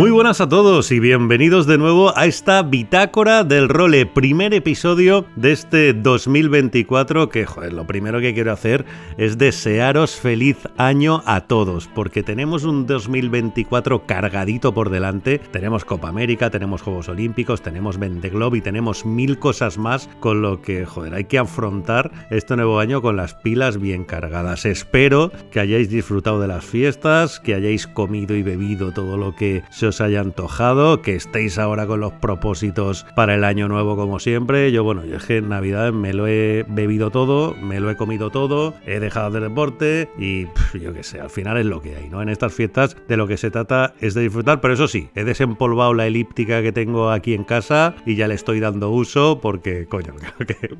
[0.00, 5.26] Muy buenas a todos y bienvenidos de nuevo a esta bitácora del role, primer episodio
[5.36, 8.86] de este 2024 que, joder, lo primero que quiero hacer
[9.18, 16.08] es desearos feliz año a todos, porque tenemos un 2024 cargadito por delante, tenemos Copa
[16.08, 21.12] América, tenemos Juegos Olímpicos, tenemos Globe y tenemos mil cosas más con lo que, joder,
[21.12, 24.64] hay que afrontar este nuevo año con las pilas bien cargadas.
[24.64, 29.62] Espero que hayáis disfrutado de las fiestas, que hayáis comido y bebido todo lo que
[29.68, 34.18] se os haya antojado, que estéis ahora con los propósitos para el año nuevo como
[34.18, 34.72] siempre.
[34.72, 37.96] Yo, bueno, yo es que en Navidad me lo he bebido todo, me lo he
[37.96, 40.46] comido todo, he dejado de deporte y
[40.78, 42.22] yo qué sé, al final es lo que hay, ¿no?
[42.22, 45.24] En estas fiestas de lo que se trata es de disfrutar, pero eso sí, he
[45.24, 49.86] desempolvado la elíptica que tengo aquí en casa y ya le estoy dando uso porque,
[49.86, 50.14] coño,
[50.46, 50.76] que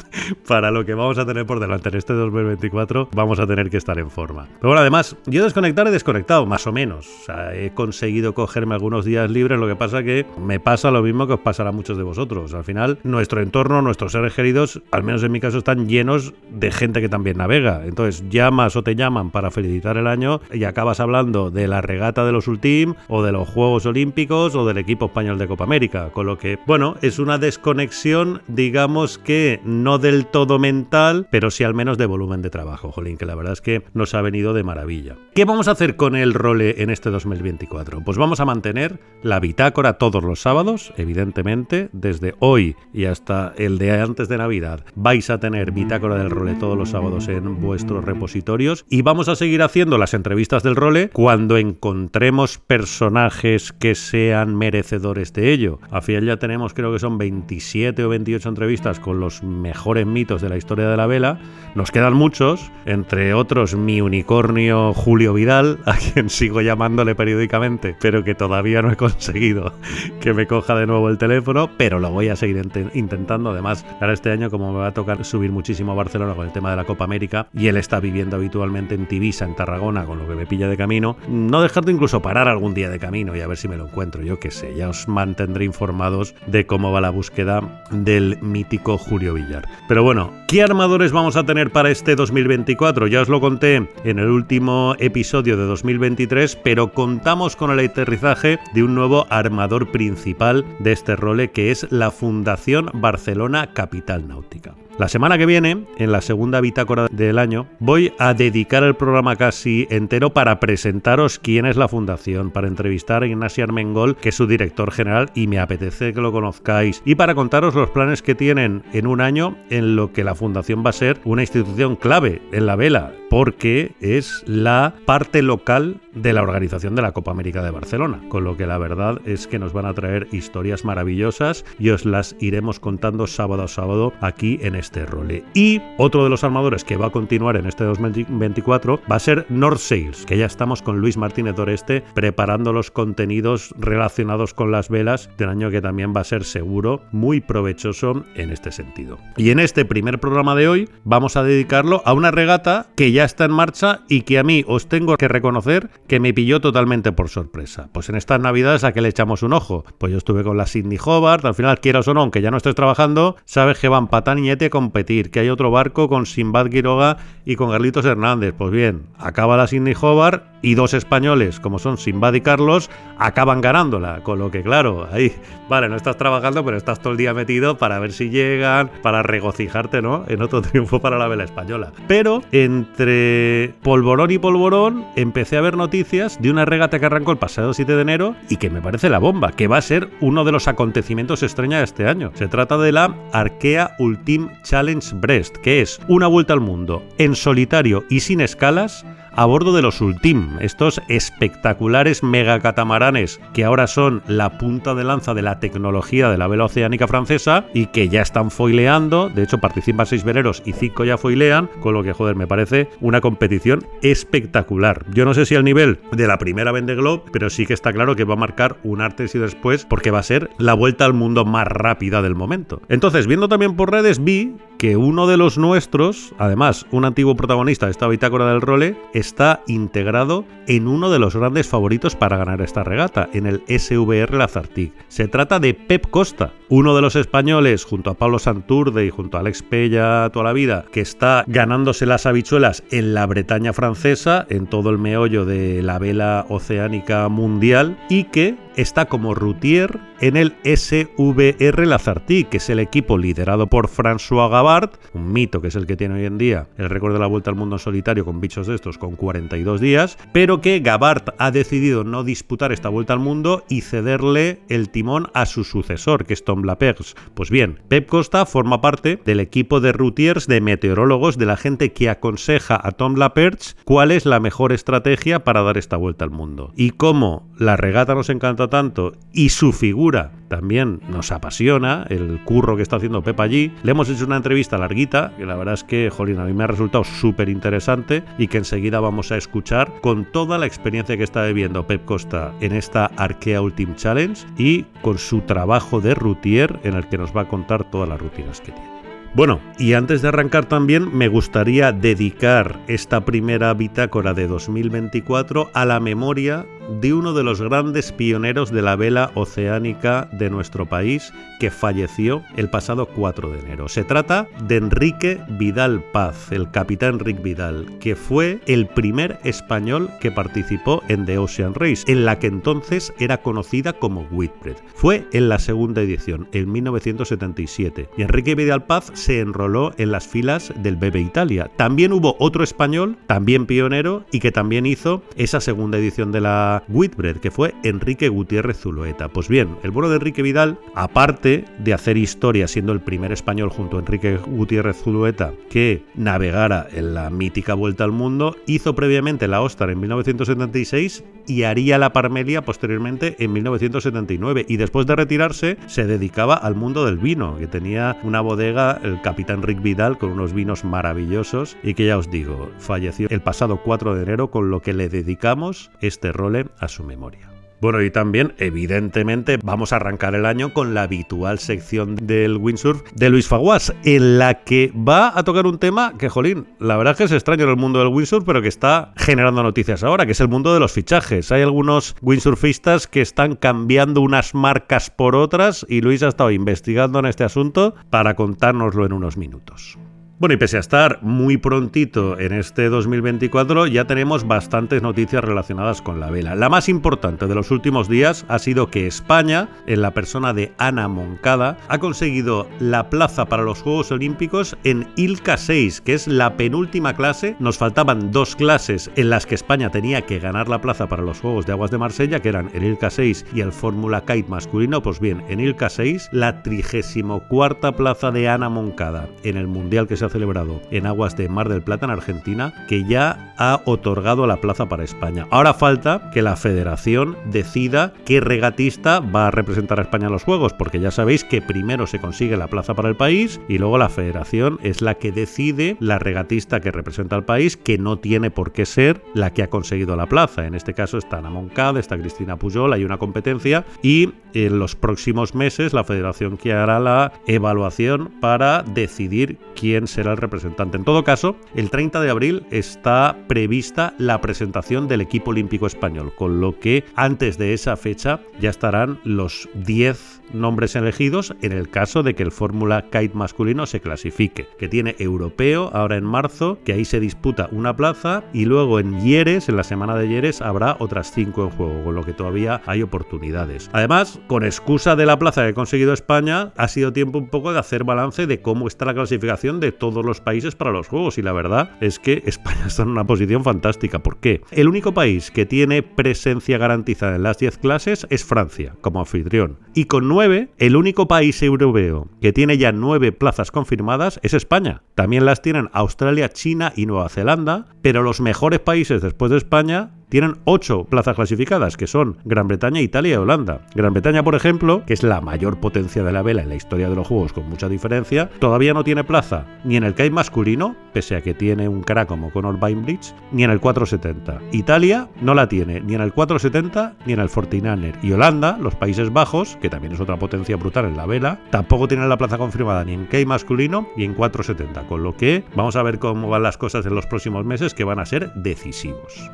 [0.47, 3.77] para lo que vamos a tener por delante en este 2024 vamos a tener que
[3.77, 4.47] estar en forma.
[4.61, 7.09] Pero bueno, además, yo desconectar he desconectado, más o menos.
[7.23, 11.03] O sea, he conseguido cogerme algunos días libres, lo que pasa que me pasa lo
[11.03, 12.55] mismo que os pasará a muchos de vosotros.
[12.55, 16.71] Al final, nuestro entorno, nuestros seres queridos, al menos en mi caso, están llenos de
[16.71, 17.85] gente que también navega.
[17.87, 22.25] Entonces, llamas o te llaman para felicitar el año y acabas hablando de la regata
[22.25, 26.11] de los Ultim o de los Juegos Olímpicos o del equipo español de Copa América.
[26.11, 31.65] Con lo que, bueno, es una desconexión, digamos que no del todo mental, pero sí
[31.65, 34.53] al menos de volumen de trabajo, Jolín, que la verdad es que nos ha venido
[34.53, 35.17] de maravilla.
[35.35, 38.03] ¿Qué vamos a hacer con el role en este 2024?
[38.05, 38.90] Pues vamos a mantener
[39.23, 44.85] la bitácora todos los sábados, evidentemente, desde hoy y hasta el de antes de Navidad.
[44.95, 49.37] Vais a tener bitácora del role todos los sábados en vuestros repositorios y vamos a
[49.37, 55.81] seguir haciendo las entrevistas del role cuando encontremos personajes que sean merecedores de ello.
[55.91, 60.41] A final ya tenemos, creo que son 27 o 28 entrevistas con los mejores mitos
[60.41, 61.39] de la historia de la vela.
[61.75, 68.25] Nos quedan muchos, entre otros mi unicornio Julio Vidal, a quien sigo llamándole periódicamente, pero
[68.25, 69.73] que todavía no he conseguido
[70.21, 72.63] que me coja de nuevo el teléfono, pero lo voy a seguir
[72.95, 73.51] intentando.
[73.51, 76.53] Además, ahora este año, como me va a tocar subir muchísimo a Barcelona con el
[76.53, 80.19] tema de la Copa América y él está viviendo habitualmente en Tibisa, en Tarragona, con
[80.19, 83.41] lo que me pilla de camino, no dejarte incluso parar algún día de camino y
[83.41, 84.23] a ver si me lo encuentro.
[84.23, 89.35] Yo qué sé, ya os mantendré informados de cómo va la búsqueda del mítico Julio
[89.35, 89.67] Villar.
[89.89, 93.07] Pero bueno, ¿qué armadores vamos a tener para este 2024?
[93.09, 98.59] Ya os lo conté en el último episodio de 2023, pero contamos con el aterrizaje
[98.73, 104.75] de un nuevo armador principal de este role que es la Fundación Barcelona Capital Náutica.
[105.01, 109.35] La semana que viene, en la segunda bitácora del año, voy a dedicar el programa
[109.37, 114.35] casi entero para presentaros quién es la fundación, para entrevistar a Ignacio Armengol, que es
[114.35, 118.35] su director general, y me apetece que lo conozcáis, y para contaros los planes que
[118.35, 122.43] tienen en un año en lo que la fundación va a ser una institución clave
[122.53, 127.63] en la vela, porque es la parte local de la organización de la Copa América
[127.63, 131.65] de Barcelona, con lo que la verdad es que nos van a traer historias maravillosas
[131.79, 135.45] y os las iremos contando sábado a sábado aquí en este role.
[135.55, 139.47] Y otro de los armadores que va a continuar en este 2024 va a ser
[139.49, 144.89] North Sails, que ya estamos con Luis Martínez Doreste preparando los contenidos relacionados con las
[144.89, 149.19] velas del año que también va a ser seguro muy provechoso en este sentido.
[149.37, 153.25] Y en este primer programa de hoy vamos a dedicarlo a una regata que ya
[153.25, 157.13] está en marcha y que a mí os tengo que reconocer que me pilló totalmente
[157.13, 157.89] por sorpresa.
[157.93, 159.85] Pues en estas navidades a qué le echamos un ojo.
[159.99, 162.57] Pues yo estuve con la Sydney Hobart, al final quieras o no, aunque ya no
[162.57, 164.39] estés trabajando, sabes que van Patán
[164.71, 168.55] competir, que hay otro barco con Simbad Quiroga y con Carlitos Hernández.
[168.57, 173.61] Pues bien, acaba la Sydney Hobart y dos españoles, como son Simbad y Carlos, acaban
[173.61, 174.23] ganándola.
[174.23, 175.33] Con lo que, claro, ahí,
[175.69, 179.23] vale, no estás trabajando, pero estás todo el día metido para ver si llegan, para
[179.23, 180.25] regocijarte, ¿no?
[180.29, 181.93] En otro triunfo para la vela española.
[182.07, 187.39] Pero entre polvorón y polvorón empecé a ver noticias de una regata que arrancó el
[187.39, 190.45] pasado 7 de enero y que me parece la bomba, que va a ser uno
[190.45, 192.33] de los acontecimientos estrella de este año.
[192.35, 197.35] Se trata de la Arkea Ultimate Challenge Brest, que es una vuelta al mundo en
[197.35, 199.05] solitario y sin escalas
[199.41, 205.33] a bordo de los Ultim, estos espectaculares megacatamaranes que ahora son la punta de lanza
[205.33, 209.31] de la tecnología de la vela oceánica francesa y que ya están foileando.
[209.31, 212.91] De hecho, participan seis veleros y cinco ya foilean, con lo que, joder, me parece
[213.01, 215.07] una competición espectacular.
[215.15, 217.95] Yo no sé si al nivel de la primera Vende Globe, pero sí que está
[217.95, 221.07] claro que va a marcar un antes y después porque va a ser la vuelta
[221.07, 222.83] al mundo más rápida del momento.
[222.91, 227.85] Entonces, viendo también por redes, vi que uno de los nuestros, además un antiguo protagonista
[227.85, 232.63] de esta bitácora del role, está integrado en uno de los grandes favoritos para ganar
[232.63, 234.95] esta regata, en el SVR Lazartig.
[235.09, 239.37] Se trata de Pep Costa, uno de los españoles, junto a Pablo Santurde y junto
[239.37, 244.47] a Alex Pella toda la vida, que está ganándose las habichuelas en la Bretaña francesa,
[244.49, 250.37] en todo el meollo de la vela oceánica mundial, y que está como routier en
[250.37, 255.77] el SVR Lazartig, que es el equipo liderado por François Gabart, un mito que es
[255.77, 258.25] el que tiene hoy en día el récord de la vuelta al mundo en solitario
[258.25, 262.89] con bichos de estos con 42 días, pero que Gabart ha decidido no disputar esta
[262.89, 267.15] vuelta al mundo y cederle el timón a su sucesor, que es Tom Lapers.
[267.35, 271.93] Pues bien, Pep Costa forma parte del equipo de routiers de meteorólogos de la gente
[271.93, 276.31] que aconseja a Tom Lapers cuál es la mejor estrategia para dar esta vuelta al
[276.31, 276.73] mundo.
[276.77, 282.77] Y como la regata nos encanta tanto y su figura también nos apasiona, el curro
[282.77, 285.85] que está haciendo Pep allí, le hemos hecho una entrevista larguita, que la verdad es
[285.85, 289.93] que, jolín, a mí me ha resultado súper interesante y que enseguida vamos a escuchar
[290.01, 294.85] con toda la experiencia que está viviendo Pep Costa en esta Arkea Ultimate Challenge y
[295.03, 298.61] con su trabajo de routier en el que nos va a contar todas las rutinas
[298.61, 299.01] que tiene.
[299.33, 305.85] Bueno, y antes de arrancar también me gustaría dedicar esta primera bitácora de 2024 a
[305.85, 306.67] la memoria
[307.01, 312.43] de uno de los grandes pioneros de la vela oceánica de nuestro país que falleció
[312.57, 313.89] el pasado 4 de enero.
[313.89, 320.09] Se trata de Enrique Vidal Paz, el capitán Enrique Vidal, que fue el primer español
[320.21, 324.77] que participó en The Ocean Race, en la que entonces era conocida como Whitbread.
[324.95, 330.27] Fue en la segunda edición, en 1977, y Enrique Vidal Paz se enroló en las
[330.27, 331.71] filas del BB Italia.
[331.77, 336.80] También hubo otro español, también pionero, y que también hizo esa segunda edición de la
[336.89, 339.29] Whitbread, que fue Enrique Gutiérrez Zulueta.
[339.29, 343.71] Pues bien, el bueno de Enrique Vidal, aparte de hacer historia siendo el primer español
[343.71, 349.49] junto a Enrique Gutiérrez Zulueta que navegara en la mítica Vuelta al Mundo, hizo previamente
[349.49, 355.79] la Ostar en 1976 y haría la Parmelia posteriormente en 1979 y después de retirarse
[355.87, 360.31] se dedicaba al mundo del vino, que tenía una bodega el capitán Rick Vidal con
[360.31, 364.71] unos vinos maravillosos y que ya os digo, falleció el pasado 4 de enero con
[364.71, 367.51] lo que le dedicamos este role a su memoria.
[367.81, 373.03] Bueno, y también, evidentemente, vamos a arrancar el año con la habitual sección del windsurf
[373.15, 377.13] de Luis Faguas, en la que va a tocar un tema que, jolín, la verdad
[377.13, 380.27] es que es extraño en el mundo del windsurf, pero que está generando noticias ahora,
[380.27, 381.51] que es el mundo de los fichajes.
[381.53, 387.19] Hay algunos windsurfistas que están cambiando unas marcas por otras y Luis ha estado investigando
[387.19, 389.99] en este asunto para contárnoslo en unos minutos.
[390.41, 396.01] Bueno, y pese a estar muy prontito en este 2024, ya tenemos bastantes noticias relacionadas
[396.01, 396.55] con la vela.
[396.55, 400.73] La más importante de los últimos días ha sido que España, en la persona de
[400.79, 406.27] Ana Moncada, ha conseguido la plaza para los Juegos Olímpicos en ILCA 6, que es
[406.27, 407.55] la penúltima clase.
[407.59, 411.39] Nos faltaban dos clases en las que España tenía que ganar la plaza para los
[411.39, 415.03] Juegos de Aguas de Marsella, que eran el ILCA 6 y el Fórmula Kite masculino.
[415.03, 420.17] Pues bien, en ILCA 6, la 34 plaza de Ana Moncada en el Mundial que
[420.17, 424.61] se celebrado en aguas de Mar del Plata en Argentina, que ya ha otorgado la
[424.61, 425.47] plaza para España.
[425.51, 430.45] Ahora falta que la federación decida qué regatista va a representar a España en los
[430.45, 433.99] Juegos, porque ya sabéis que primero se consigue la plaza para el país y luego
[433.99, 438.51] la federación es la que decide la regatista que representa al país, que no tiene
[438.51, 440.67] por qué ser la que ha conseguido la plaza.
[440.67, 444.97] En este caso está Ana Moncada, está Cristina Pujol, hay una competencia y en los
[444.97, 450.99] próximos meses la federación que hará la evaluación para decidir quién se será el representante.
[450.99, 456.35] En todo caso, el 30 de abril está prevista la presentación del equipo olímpico español,
[456.37, 461.89] con lo que antes de esa fecha ya estarán los 10 nombres elegidos en el
[461.89, 466.79] caso de que el Fórmula Kite masculino se clasifique, que tiene europeo ahora en marzo,
[466.85, 470.61] que ahí se disputa una plaza y luego en Yeres, en la semana de Yeres,
[470.61, 473.89] habrá otras cinco en juego, con lo que todavía hay oportunidades.
[473.95, 477.73] Además, con excusa de la plaza que ha conseguido España, ha sido tiempo un poco
[477.73, 481.09] de hacer balance de cómo está la clasificación de todo todos los países para los
[481.09, 484.21] Juegos y la verdad es que España está en una posición fantástica.
[484.21, 484.63] ¿Por qué?
[484.71, 489.79] El único país que tiene presencia garantizada en las 10 clases es Francia, como anfitrión.
[489.95, 495.03] Y con 9, el único país europeo que tiene ya 9 plazas confirmadas es España.
[495.15, 500.13] También las tienen Australia, China y Nueva Zelanda, pero los mejores países después de España
[500.31, 503.87] tienen ocho plazas clasificadas, que son Gran Bretaña, Italia y Holanda.
[503.95, 507.11] Gran Bretaña, por ejemplo, que es la mayor potencia de la vela en la historia
[507.11, 510.97] de los Juegos con mucha diferencia, todavía no tiene plaza ni en el Kai masculino,
[511.13, 514.61] pese a que tiene un crack como Conor Bainbridge, ni en el 470.
[514.73, 518.17] Italia no la tiene ni en el 470 ni en el Fortinaner.
[518.23, 522.09] Y Holanda, los Países Bajos, que también es otra potencia brutal en la vela, tampoco
[522.09, 525.09] tiene la plaza confirmada ni en Kai masculino ni en 470.
[525.09, 528.05] Con lo que vamos a ver cómo van las cosas en los próximos meses que
[528.05, 529.51] van a ser decisivos.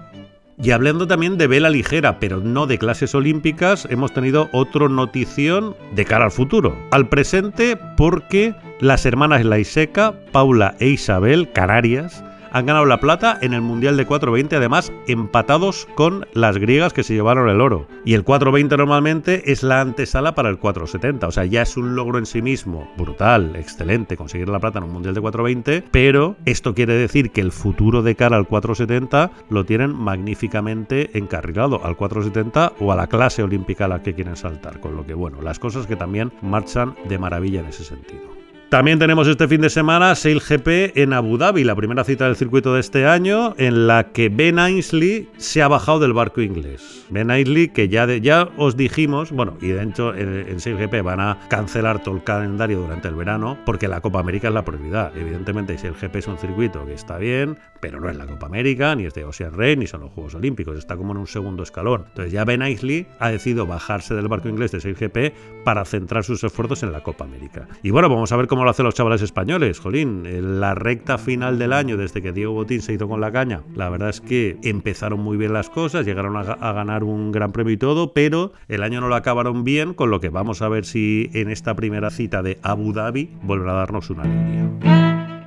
[0.62, 5.76] Y hablando también de vela ligera, pero no de clases olímpicas, hemos tenido otra notición
[5.94, 6.76] de cara al futuro.
[6.90, 13.52] Al presente, porque las hermanas Laiseca, Paula e Isabel, Canarias, han ganado la plata en
[13.54, 17.86] el Mundial de 420, además empatados con las griegas que se llevaron el oro.
[18.04, 21.96] Y el 420 normalmente es la antesala para el 470, o sea, ya es un
[21.96, 26.36] logro en sí mismo brutal, excelente conseguir la plata en un Mundial de 420, pero
[26.44, 31.96] esto quiere decir que el futuro de cara al 470 lo tienen magníficamente encarrilado al
[31.96, 35.42] 470 o a la clase olímpica a la que quieren saltar, con lo que bueno,
[35.42, 38.36] las cosas que también marchan de maravilla en ese sentido.
[38.68, 42.35] También tenemos este fin de semana Sail GP en Abu Dhabi, la primera cita del
[42.35, 47.06] circuito de este año, en la que Ben Ainsley se ha bajado del barco inglés.
[47.08, 51.20] Ben Ainsley, que ya, ya os dijimos, bueno, y de hecho en, Sail GP van
[51.20, 55.16] a cancelar todo el calendario durante el verano, porque la Copa América es la prioridad.
[55.16, 58.96] Evidentemente, Sail GP es un circuito que está bien, pero no es la Copa América,
[58.96, 61.62] ni es de Ocean Race, ni son los Juegos Olímpicos, está como en un segundo
[61.62, 62.06] escalón.
[62.08, 66.25] Entonces ya Ben Ainsley ha decidido bajarse del barco inglés de Sail GP para centrar
[66.25, 67.68] sus esfuerzos en la Copa América.
[67.85, 70.25] Y bueno, vamos a ver cómo lo hacen los chavales españoles, Jolín.
[70.61, 73.88] La recta final del año, desde que Diego Botín se hizo con la caña, la
[73.88, 77.76] verdad es que empezaron muy bien las cosas, llegaron a, ganar un gran premio y
[77.76, 81.30] todo, pero el año no lo acabaron bien, con lo que vamos a ver si
[81.32, 85.05] en esta primera cita de Abu Dhabi volverá a darnos una línea.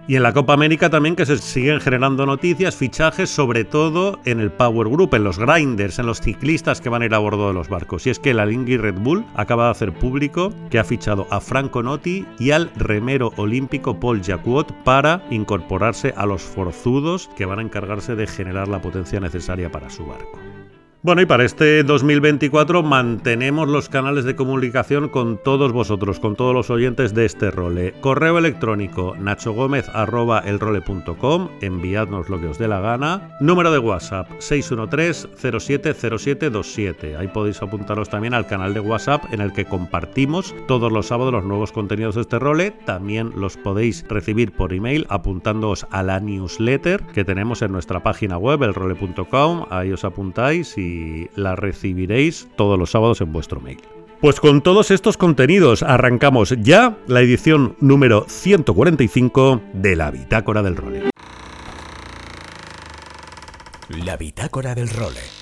[0.10, 4.40] Y en la Copa América también que se siguen generando noticias, fichajes, sobre todo en
[4.40, 7.48] el Power Group, en los grinders, en los ciclistas que van a ir a bordo
[7.48, 8.08] de los barcos.
[8.08, 11.40] Y es que la Lingui Red Bull acaba de hacer público que ha fichado a
[11.40, 17.60] Franco Notti y al remero olímpico Paul Jacquot para incorporarse a los forzudos que van
[17.60, 20.40] a encargarse de generar la potencia necesaria para su barco.
[21.02, 26.54] Bueno, y para este 2024 mantenemos los canales de comunicación con todos vosotros, con todos
[26.54, 27.94] los oyentes de este role.
[28.02, 33.38] Correo electrónico nachogomez.elrole.com, enviadnos lo que os dé la gana.
[33.40, 37.18] Número de WhatsApp 613-070727.
[37.18, 41.32] Ahí podéis apuntaros también al canal de WhatsApp en el que compartimos todos los sábados
[41.32, 42.72] los nuevos contenidos de este role.
[42.72, 48.38] También los podéis recibir por email apuntándoos a la newsletter que tenemos en nuestra página
[48.38, 49.66] web, elrole.com.
[49.70, 50.89] Ahí os apuntáis y
[51.36, 53.80] la recibiréis todos los sábados en vuestro mail.
[54.22, 60.76] Pues con todos estos contenidos arrancamos ya la edición número 145 de la Bitácora del
[60.76, 61.10] Role.
[64.04, 65.39] La Bitácora del Role.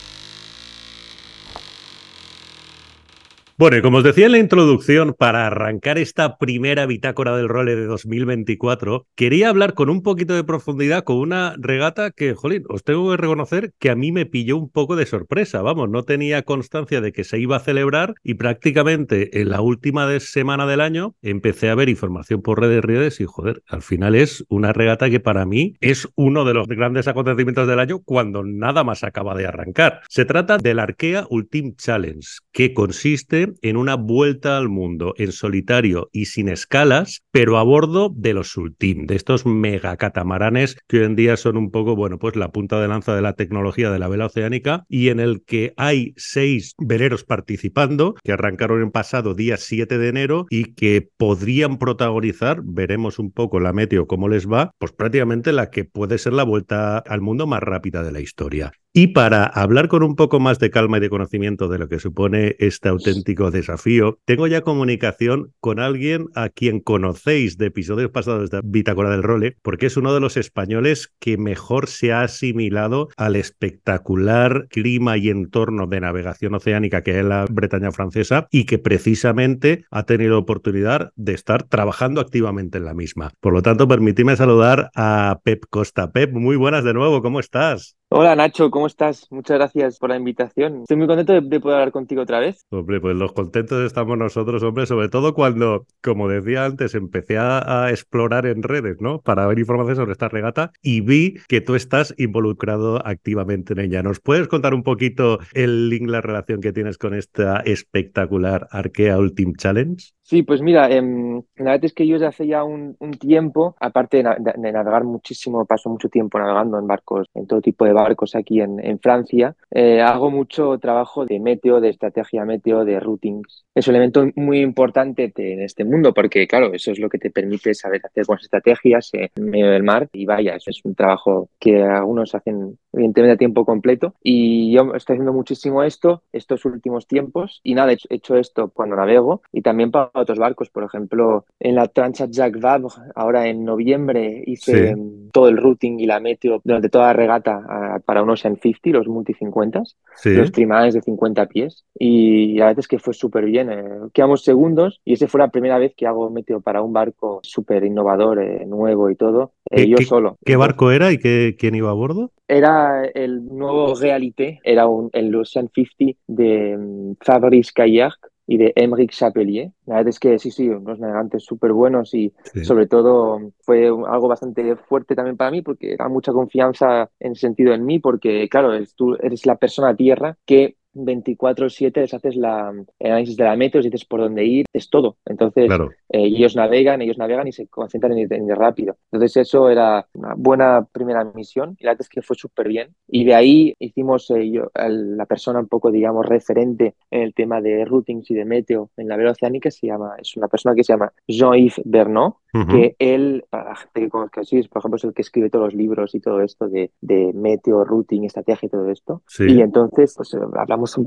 [3.59, 7.75] Bueno, y como os decía en la introducción, para arrancar esta primera bitácora del role
[7.75, 12.83] de 2024, quería hablar con un poquito de profundidad con una regata que, jolín, os
[12.83, 15.63] tengo que reconocer que a mí me pilló un poco de sorpresa.
[15.63, 20.07] Vamos, no tenía constancia de que se iba a celebrar y prácticamente en la última
[20.19, 24.45] semana del año empecé a ver información por redes redes y, joder, al final es
[24.49, 28.83] una regata que para mí es uno de los grandes acontecimientos del año cuando nada
[28.83, 30.01] más acaba de arrancar.
[30.09, 36.09] Se trata del Arkea Ultimate Challenge, que consiste en una vuelta al mundo en solitario
[36.11, 41.15] y sin escalas, pero a bordo de los Ultim, de estos megacatamaranes que hoy en
[41.15, 44.07] día son un poco, bueno, pues la punta de lanza de la tecnología de la
[44.07, 49.57] vela oceánica y en el que hay seis veleros participando que arrancaron el pasado día
[49.57, 54.71] 7 de enero y que podrían protagonizar, veremos un poco la meteo cómo les va,
[54.79, 58.71] pues prácticamente la que puede ser la vuelta al mundo más rápida de la historia.
[58.97, 61.99] Y para hablar con un poco más de calma y de conocimiento de lo que
[61.99, 68.49] supone este auténtico desafío, tengo ya comunicación con alguien a quien conocéis de episodios pasados
[68.49, 73.09] de Bitácora del Role, porque es uno de los españoles que mejor se ha asimilado
[73.17, 78.79] al espectacular clima y entorno de navegación oceánica que es la Bretaña francesa y que
[78.79, 83.29] precisamente ha tenido oportunidad de estar trabajando activamente en la misma.
[83.41, 86.11] Por lo tanto, permitidme saludar a Pep Costa.
[86.11, 87.96] Pep, muy buenas de nuevo, ¿cómo estás?
[88.09, 89.27] Hola Nacho, ¿cómo estás?
[89.31, 90.83] Muchas gracias por la invitación.
[90.83, 92.65] Estoy muy contento de, poder hablar contigo otra vez.
[92.69, 97.89] Hombre, pues los contentos estamos nosotros, hombre, sobre todo cuando, como decía antes, empecé a,
[97.89, 99.19] explorar en redes, ¿no?
[99.19, 104.03] Para ver información sobre esta regata y vi que tú estás involucrado activamente en ella.
[104.03, 109.17] ¿Nos puedes contar un poquito el link, la relación que tienes con esta espectacular Arkea
[109.17, 110.16] Ultimate Challenge?
[110.27, 114.17] Sí, pues mira, em, la verdad es que yo desde hace ya un, tiempo, aparte
[114.17, 118.59] de, navegar muchísimo, paso mucho tiempo navegando en barcos, en todo tipo de barcos aquí
[118.59, 123.63] en, Francia, eh, hago mucho trabajo de meteo, de estrategia meteo, de routings.
[123.73, 127.29] Es un elemento muy importante en este mundo porque, claro, eso es lo que te
[127.29, 131.81] permite saber hacer buenas estrategias en medio del mar y vaya, es un trabajo que
[131.83, 137.61] algunos hacen evidentemente a tiempo completo y yo estoy haciendo muchísimo esto estos últimos tiempos
[137.63, 141.75] y nada, he hecho esto cuando navego y también para otros barcos, por ejemplo, en
[141.75, 142.77] la Transat Jacques Vabre,
[143.15, 144.95] ahora en noviembre hice
[145.31, 149.07] todo el routing y la meteo durante toda la regata para un Ocean 50, los
[149.07, 149.83] multi 50,
[150.25, 151.85] los trimales de 50 pies.
[151.97, 153.83] Y la verdad es que fue súper bien, eh,
[154.13, 157.83] quedamos segundos y esa fue la primera vez que hago meteo para un barco súper
[157.83, 160.37] innovador, eh, nuevo y todo, eh, yo solo.
[160.45, 162.31] ¿Qué barco era y qué, quién iba a bordo?
[162.47, 168.13] Era el nuevo Realité, era un, el Ocean 50 de mm, Fabrice Caillard
[168.47, 169.71] y de Emeric Chapelier.
[169.85, 174.27] La verdad es que sí, sí, unos navegantes súper buenos y sobre todo fue algo
[174.27, 178.71] bastante fuerte también para mí porque da mucha confianza en sentido en mí porque, claro,
[178.95, 183.81] tú eres la persona tierra que 24/7 les haces la, el análisis de la meteo,
[183.81, 185.17] les dices por dónde ir, es todo.
[185.25, 185.69] Entonces
[186.09, 188.97] eh, ellos navegan, ellos navegan y se concentran en ir, rápido.
[189.11, 192.95] Entonces eso era una buena primera misión y la verdad es que fue súper bien.
[193.07, 197.61] Y de ahí hicimos eh, yo, la persona un poco, digamos, referente en el tema
[197.61, 200.83] de routings y de meteo en la vela oceánica, se llama, es una persona que
[200.83, 202.35] se llama Jean-Yves Bernot,
[202.71, 205.65] que él, para la gente que conozca así, por ejemplo, es el que escribe todos
[205.65, 209.21] los libros y todo esto de, de meteo, routing, estrategia y todo esto.
[209.37, 210.97] Y entonces, pues hablamos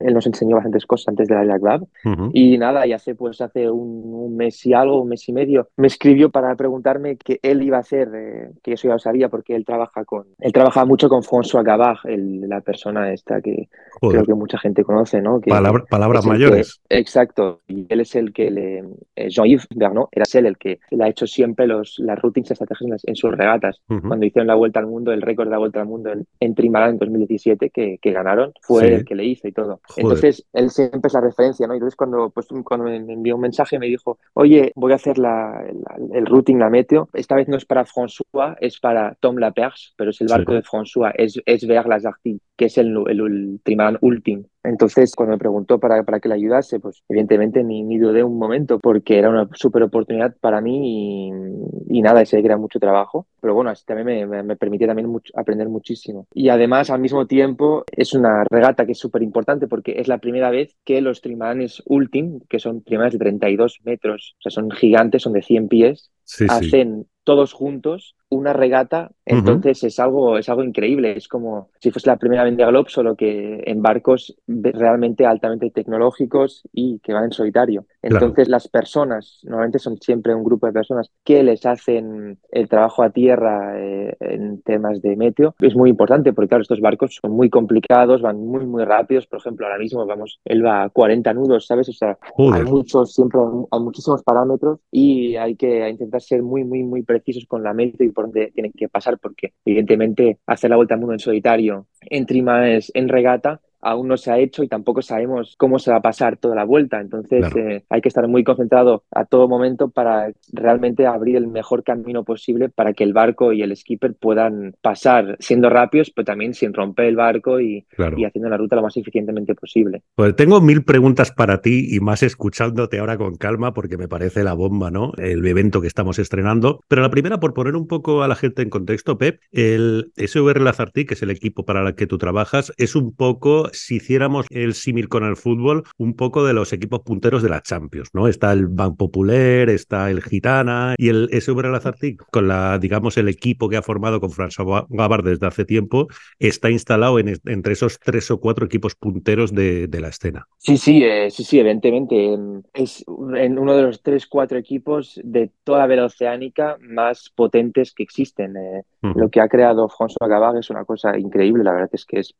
[0.00, 1.86] él nos enseñó bastantes cosas antes de la Lab.
[2.32, 5.86] Y nada, y hace, pues, hace un, mes y algo, un mes y medio, me
[5.86, 9.54] escribió para preguntarme qué él iba a hacer, eh, que eso ya lo sabía porque
[9.54, 13.68] él trabaja con, él trabaja mucho con François Gabard, la persona esta que
[14.00, 15.40] creo que mucha gente conoce, ¿no?
[15.40, 16.80] Que palabras mayores.
[16.88, 17.60] exacto.
[17.68, 18.84] Y él es el que le,
[19.16, 23.02] eh, Jean-Yves Bernot, era él el que le ha hecho siempre los, las routines estrategias
[23.04, 23.80] en, sus regatas.
[23.86, 26.54] Cuando hicieron la Vuelta al Mundo, el récord de la Vuelta al Mundo en, en
[26.56, 29.80] en 2017 que, que ganaron, fue el que le hizo y todo.
[29.96, 31.74] Entonces, él siempre es la referencia, ¿no?
[31.74, 35.18] Y entonces cuando, pues, cuando me envió un mensaje me dijo, oye, voy a hacer
[35.18, 35.64] la,
[36.12, 37.08] el routing, la meteo.
[37.12, 40.62] Esta vez no es para François, es para Tom Laperche, pero es el barco de
[40.62, 44.44] François, es, es Vers las que es el, el, el Ultim.
[44.64, 48.38] Entonces, cuando me preguntó para, para que le ayudase, pues evidentemente ni, ni dudé un
[48.38, 52.80] momento porque era una súper oportunidad para mí y, y nada, ese que era mucho
[52.80, 53.26] trabajo.
[53.40, 56.26] Pero bueno, así también me, me, permitió también aprender muchísimo.
[56.32, 60.18] Y además, al mismo tiempo, es una regata que es súper importante porque es la
[60.18, 64.70] primera vez que los trimaranes Ultim, que son trimaranes de 32 metros, o sea, son
[64.70, 66.10] gigantes, son de 100 pies,
[66.48, 72.08] hacen todos juntos una regata, entonces es, algo, es algo increíble, es como si fuese
[72.08, 77.32] la primera Vendée Globe, solo que en barcos realmente altamente tecnológicos y que van en
[77.32, 77.86] solitario.
[78.02, 83.02] Entonces las personas, normalmente son siempre un grupo de personas que les hacen el trabajo
[83.02, 87.32] a tierra eh, en temas de meteo, es muy importante porque claro, estos barcos son
[87.32, 91.32] muy complicados, van muy muy rápidos, por ejemplo, ahora mismo vamos, él va a 40
[91.34, 91.88] nudos, ¿sabes?
[91.88, 96.82] O sea, hay muchos, siempre hay muchísimos parámetros y hay que intentar ser muy muy
[96.82, 100.76] muy precisos con la meteo y por dónde tienen que pasar, porque evidentemente hacer la
[100.76, 104.68] vuelta al mundo en solitario, en trimas, en regata, aún no se ha hecho y
[104.68, 107.00] tampoco sabemos cómo se va a pasar toda la vuelta.
[107.00, 111.84] Entonces eh, hay que estar muy concentrado a todo momento para realmente abrir el mejor
[111.84, 116.54] camino posible para que el barco y el skipper puedan pasar siendo rápidos, pero también
[116.54, 120.02] sin romper el barco y, y haciendo la ruta lo más eficientemente posible.
[120.14, 124.44] Pues tengo mil preguntas para ti y más escuchándote ahora con calma porque me parece
[124.44, 125.12] la bomba, ¿no?
[125.18, 126.80] El evento que estamos estrenando.
[126.88, 130.60] Pero la primera, por poner un poco a la gente en contexto, Pep, el SVR
[130.60, 134.46] Lazarti, que es el equipo para el que tú trabajas, es un poco si hiciéramos
[134.50, 138.28] el símil con el fútbol, un poco de los equipos punteros de la Champions, ¿no?
[138.28, 143.28] Está el Bank Popular, está el Gitana y el SV Lazartic con la, digamos, el
[143.28, 146.08] equipo que ha formado con François Gavard desde hace tiempo,
[146.38, 150.46] está instalado en, entre esos tres o cuatro equipos punteros de, la escena.
[150.58, 152.36] Sí, sí, eh, sí, sí, evidentemente.
[152.72, 153.04] Es
[153.36, 158.02] en uno de los tres, cuatro equipos de toda la vela oceánica más potentes que
[158.02, 158.56] existen.
[158.56, 158.82] Eh.
[159.02, 162.34] Lo que ha creado François Gavard es una cosa increíble, la verdad es que es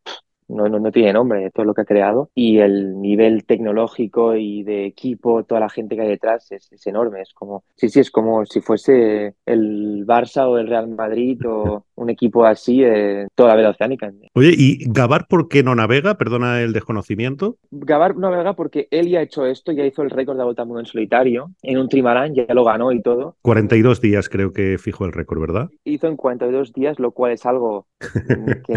[0.48, 4.62] no, no, no tiene nombre todo lo que ha creado y el nivel tecnológico y
[4.62, 7.22] de equipo, toda la gente que hay detrás es, es enorme.
[7.22, 11.84] Es como, sí, sí, es como si fuese el Barça o el Real Madrid o
[11.96, 14.12] un equipo así de toda la vela oceánica.
[14.34, 16.16] Oye, ¿y Gabar por qué no navega?
[16.16, 17.56] Perdona el desconocimiento.
[17.70, 20.44] Gabar no navega porque él ya ha hecho esto, ya hizo el récord de la
[20.44, 23.36] Vuelta al Mundo en solitario en un trimarán, ya lo ganó y todo.
[23.42, 25.70] 42 días creo que fijó el récord, ¿verdad?
[25.84, 28.76] Hizo en 42 días, lo cual es algo que,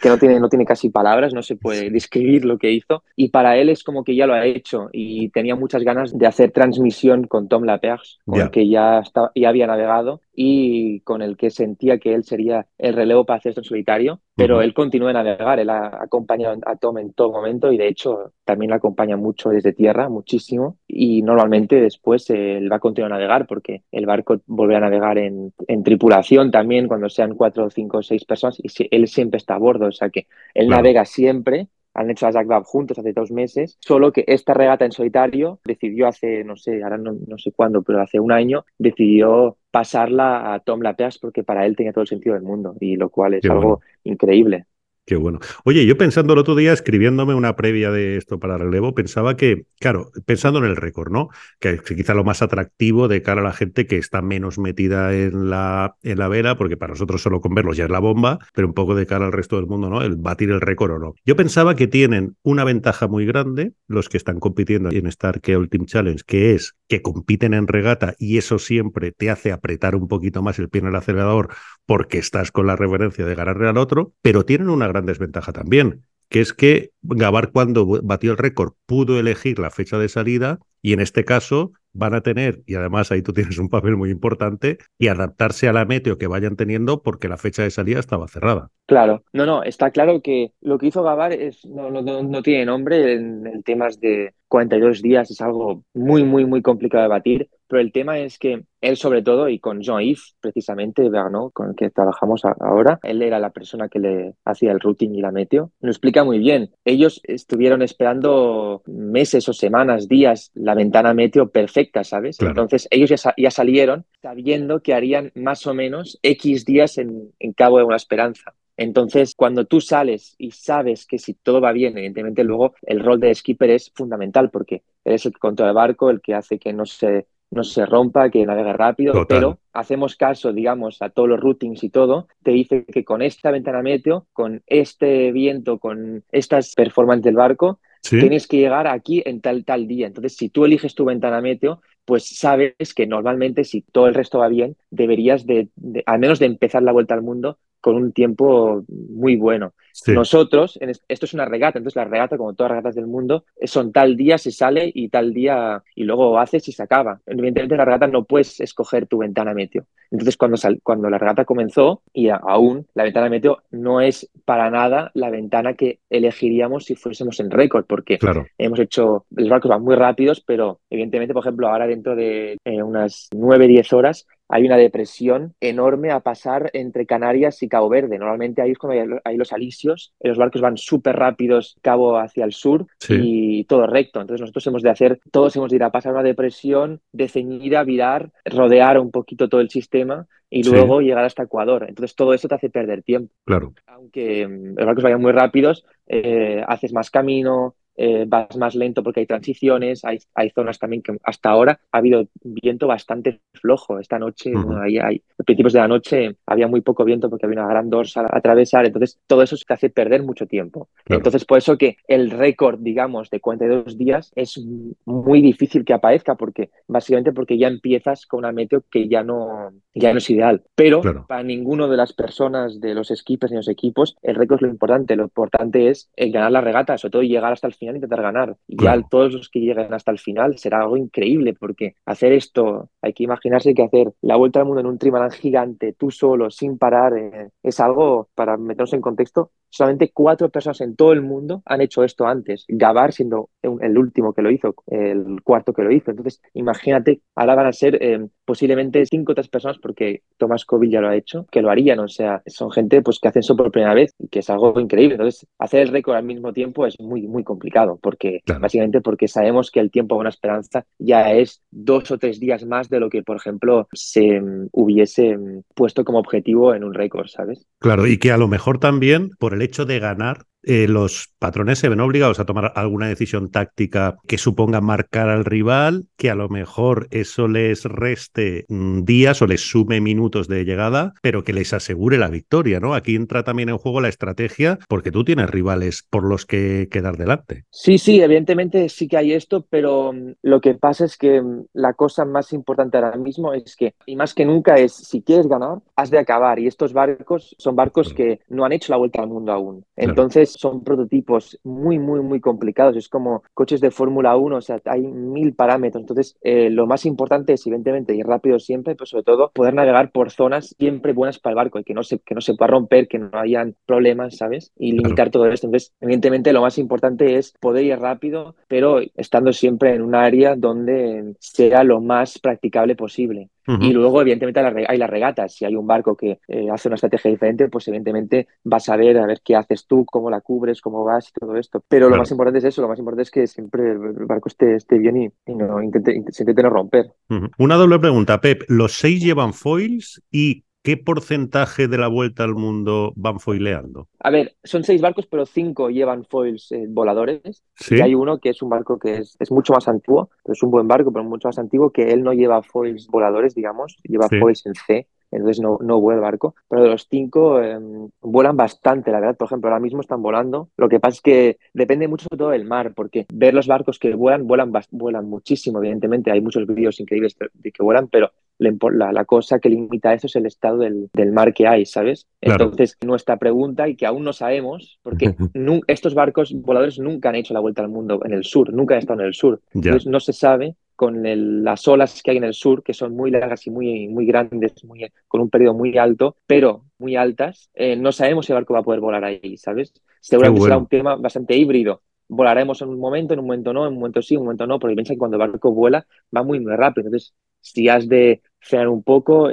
[0.00, 3.02] que no, tiene, no tiene casi palabras, no se puede describir lo que hizo.
[3.16, 6.26] Y para él es como que ya lo ha hecho y tenía muchas ganas de
[6.26, 9.02] hacer transmisión con Tom Laperche, con el que ya,
[9.34, 13.50] ya había navegado y con el que sentía que él sería el relevo para hacer
[13.50, 17.30] esto en solitario, pero él continúa a navegar, él ha acompañado a Tom en todo
[17.30, 22.70] momento y de hecho también lo acompaña mucho desde tierra, muchísimo, y normalmente después él
[22.70, 26.88] va a continuar a navegar porque el barco vuelve a navegar en, en tripulación también
[26.88, 30.10] cuando sean cuatro, cinco o seis personas y él siempre está a bordo, o sea
[30.10, 34.52] que él navega siempre han hecho la Jack juntos hace dos meses, solo que esta
[34.52, 38.32] regata en solitario decidió hace, no sé, ahora no, no sé cuándo, pero hace un
[38.32, 42.74] año, decidió pasarla a Tom Lapeas porque para él tenía todo el sentido del mundo,
[42.80, 44.66] y lo cual es algo increíble.
[45.06, 45.38] Qué bueno.
[45.64, 49.66] Oye, yo pensando el otro día, escribiéndome una previa de esto para relevo, pensaba que,
[49.78, 51.28] claro, pensando en el récord, ¿no?
[51.58, 55.50] Que, quizá lo más atractivo de cara a la gente que está menos metida en
[55.50, 58.66] la, en la vela, porque para nosotros solo con verlos ya es la bomba, pero
[58.66, 60.00] un poco de cara al resto del mundo, ¿no?
[60.00, 61.14] El batir el récord o no.
[61.26, 65.54] Yo pensaba que tienen una ventaja muy grande los que están compitiendo en Star Key
[65.54, 70.06] Ultimate Challenge, que es que compiten en regata y eso siempre te hace apretar un
[70.06, 71.48] poquito más el pie en el acelerador
[71.86, 76.02] porque estás con la referencia de ganarle al otro, pero tienen una gran desventaja también,
[76.28, 80.92] que es que Gabar cuando batió el récord pudo elegir la fecha de salida y
[80.92, 84.78] en este caso van a tener, y además ahí tú tienes un papel muy importante,
[84.98, 88.70] y adaptarse a la meteo que vayan teniendo porque la fecha de salida estaba cerrada.
[88.86, 92.66] Claro, no, no, está claro que lo que hizo Gabar es, no, no, no tiene
[92.66, 97.48] nombre en, en temas de 42 días, es algo muy, muy, muy complicado de batir,
[97.66, 101.50] pero el tema es que él sobre todo, y con Jean-Yves precisamente, ¿no?
[101.50, 105.22] con el que trabajamos ahora, él era la persona que le hacía el routing y
[105.22, 106.70] la meteo, lo explica muy bien.
[106.84, 112.38] Ellos estuvieron esperando meses o semanas, días, la ventana meteo perfecta, ¿sabes?
[112.40, 117.78] Entonces ellos ya, salieron sabiendo que harían más o menos X días en, en Cabo
[117.78, 118.54] de una Esperanza.
[118.76, 123.20] Entonces, cuando tú sales y sabes que si todo va bien, evidentemente luego el rol
[123.20, 126.72] de skipper es fundamental porque eres el que controla el barco, el que hace que
[126.72, 131.40] no se no se rompa, que navegue rápido, pero hacemos caso, digamos, a todos los
[131.40, 136.74] routings y todo, te dice que con esta ventana meteo, con este viento, con estas
[136.74, 140.08] performances del barco, tienes que llegar aquí en tal tal día.
[140.08, 144.38] Entonces, si tú eliges tu ventana meteo, pues sabes que normalmente si todo el resto
[144.38, 145.68] va bien, deberías de,
[146.06, 149.74] al menos de empezar la vuelta al mundo con un tiempo muy bueno.
[150.06, 153.92] Nosotros, esto es una regata, entonces la regata, como todas las regatas del mundo, son
[153.92, 157.20] tal día se sale y tal día y luego haces y se acaba.
[157.26, 159.84] Evidentemente la regata no puedes escoger tu ventana meteo.
[160.10, 165.10] Entonces cuando, cuando la regata comenzó y aún la ventana meteo no es para nada
[165.12, 168.18] la ventana que elegiríamos si fuésemos en récord, porque
[168.56, 172.82] hemos hecho, los barcos van muy rápidos, pero evidentemente, por ejemplo, ahora dentro de eh,
[172.82, 178.18] unas 9-10 horas hay una depresión enorme a pasar entre Canarias y Cabo Verde.
[178.18, 182.52] Normalmente ahí es cuando hay, los alisios, los barcos van súper rápidos cabo hacia el
[182.52, 184.20] sur y todo recto.
[184.20, 187.76] Entonces nosotros hemos de hacer, todos hemos de ir a pasar una depresión, de ceñir
[187.76, 191.86] a virar, rodear un poquito todo el sistema y luego llegar hasta Ecuador.
[191.88, 193.34] Entonces todo eso te hace perder tiempo.
[193.44, 193.72] Claro.
[193.86, 199.02] Aunque mm, los barcos vayan muy rápidos, eh, haces más camino, eh, vas más lento
[199.02, 203.98] porque hay transiciones, hay, hay, zonas también que hasta ahora ha habido viento bastante flojo.
[203.98, 204.52] Esta noche,
[204.82, 207.90] hay, hay, a principios de la noche había muy poco viento porque había una gran
[207.90, 210.88] dorsa a atravesar, entonces todo eso te hace perder mucho tiempo.
[211.06, 214.60] Entonces, por eso que el récord, digamos, de 42 días es
[215.04, 219.72] muy difícil que aparezca porque básicamente porque ya empiezas con una meteo que ya no,
[219.94, 220.62] ya no es ideal.
[220.74, 224.62] Pero para ninguno de las personas, de los skippers y los equipos, el récord es
[224.62, 225.16] lo importante.
[225.16, 228.56] Lo importante es el ganar la regata, sobre todo llegar hasta el final intentar ganar.
[228.66, 232.90] Y ya todos los que lleguen hasta el final será algo increíble, porque hacer esto,
[233.02, 236.50] hay que imaginarse que hacer la vuelta al mundo en un trimarán gigante, tú solo,
[236.50, 241.20] sin parar, eh, es algo, para meternos en contexto, solamente cuatro personas en todo el
[241.20, 242.64] mundo han hecho esto antes.
[242.68, 246.12] Gabar siendo el último que lo hizo, el cuarto que lo hizo.
[246.12, 251.00] Entonces, imagínate, ahora van a ser eh, posiblemente cinco otras personas, porque Tomás Kovic ya
[251.00, 251.98] lo ha hecho, que lo harían.
[251.98, 254.78] O sea, son gente pues, que hacen eso por primera vez y que es algo
[254.78, 255.16] increíble.
[255.16, 259.70] Entonces, hacer el récord al mismo tiempo es muy, muy complicado, porque básicamente porque sabemos
[259.70, 263.10] que el tiempo de una esperanza ya es dos o tres días más de lo
[263.10, 267.66] que, por ejemplo, se mm, hubiese mm, puesto como objetivo en un récord, ¿sabes?
[267.78, 271.78] Claro, y que a lo mejor también por el hecho de ganar eh, los patrones
[271.78, 276.34] se ven obligados a tomar alguna decisión táctica que suponga marcar al rival, que a
[276.34, 281.52] lo mejor eso les reste mm, días o les sume minutos de llegada, pero que
[281.52, 282.94] les asegure la victoria, ¿no?
[282.94, 287.16] Aquí entra también en juego la estrategia, porque tú tienes rivales por los que quedar
[287.16, 287.64] delante.
[287.70, 291.66] Sí, sí, evidentemente sí que hay esto, pero mm, lo que pasa es que mm,
[291.74, 295.46] la cosa más importante ahora mismo es que, y más que nunca, es si quieres
[295.46, 296.58] ganar, has de acabar.
[296.58, 299.84] Y estos barcos son barcos que no han hecho la vuelta al mundo aún.
[299.96, 302.96] Entonces son prototipos muy, muy, muy complicados.
[302.96, 306.02] Es como coches de Fórmula 1, o sea, hay mil parámetros.
[306.02, 310.10] Entonces, eh, lo más importante es, evidentemente, ir rápido siempre, pero sobre todo poder navegar
[310.10, 312.70] por zonas siempre buenas para el barco y que no se, que no se pueda
[312.70, 314.72] romper, que no hayan problemas, ¿sabes?
[314.76, 315.66] Y limitar todo esto.
[315.66, 320.54] Entonces, evidentemente, lo más importante es poder ir rápido, pero estando siempre en un área
[320.56, 323.50] donde sea lo más practicable posible.
[323.66, 325.54] Y luego, evidentemente, hay las regatas.
[325.54, 329.18] Si hay un barco que eh, hace una estrategia diferente, pues evidentemente vas a ver
[329.18, 331.82] a ver qué haces tú, cómo la cubres, cómo vas y todo esto.
[331.88, 334.74] Pero lo más importante es eso, lo más importante es que siempre el barco esté,
[334.76, 337.12] esté bien y, no intente, se intente no romper.
[337.58, 338.64] Una doble pregunta, Pep.
[338.68, 344.06] ¿Los seis llevan foils y ¿qué porcentaje de la vuelta al mundo van foileando?
[344.20, 347.64] A ver, son seis barcos, pero cinco llevan foils eh, voladores.
[347.74, 347.96] ¿Sí?
[347.96, 350.70] Y hay uno que es un barco que es, es, mucho más antiguo, es un
[350.70, 354.66] buen barco, pero mucho más antiguo, que él no lleva foils voladores, digamos, lleva foils
[354.66, 356.54] en C entonces no, no vuela el barco.
[356.68, 359.36] Pero de los cinco em, vuelan bastante, la verdad.
[359.36, 360.70] Por ejemplo, ahora mismo están volando.
[360.76, 364.14] Lo que pasa es que depende mucho todo del mar, porque ver los barcos que
[364.14, 366.30] vuelan, vuelan, vuelan muchísimo, evidentemente.
[366.30, 370.36] Hay muchos vídeos increíbles de que vuelan, pero la, la, cosa que limita eso es
[370.36, 372.26] el estado del, del mar que hay, ¿sabes?
[372.40, 375.34] Entonces, nuestra pregunta, y que aún no sabemos, porque
[375.86, 379.00] estos barcos voladores nunca han hecho la vuelta al mundo en el sur, nunca han
[379.00, 379.60] estado en el sur.
[379.72, 381.22] Entonces, no se sabe con
[381.64, 384.84] las olas que hay en el sur, que son muy largas y muy, muy grandes,
[384.84, 388.74] muy, con un periodo muy alto, pero muy altas, eh, no sabemos si el barco
[388.74, 389.92] va a poder volar ahí, ¿sabes?
[390.20, 392.00] Seguramente será un tema bastante híbrido.
[392.28, 394.66] Volaremos en un momento, en un momento no, en un momento sí, en un momento
[394.66, 397.06] no, porque piensa que cuando el barco vuela va muy, muy rápido.
[397.06, 399.48] Entonces, si has de frenar un poco,